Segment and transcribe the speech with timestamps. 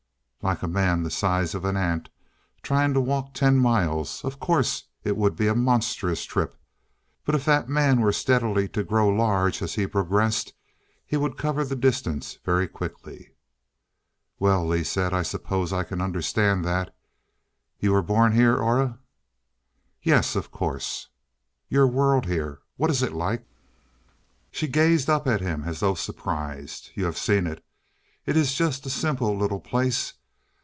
[0.43, 2.09] Like a man the size of an ant,
[2.63, 4.23] trying to walk ten miles.
[4.25, 6.55] Of course, it would be a monstrous trip.
[7.25, 10.55] But if that man were steadily to grow larger, as he progressed
[11.05, 13.35] he would cover the distance very quickly.
[14.39, 16.91] "Well," Lee said, "I suppose I can understand that.
[17.79, 18.97] You were born here, Aura?"
[20.01, 20.35] "Yes.
[20.35, 21.09] Of course."
[21.69, 23.45] "Your world here what is it like?"
[24.49, 26.89] She gazed up at him as though surprised.
[26.95, 27.63] "You have seen it.
[28.25, 30.13] It is just a simple little place.